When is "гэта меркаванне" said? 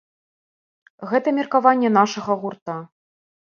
1.11-1.93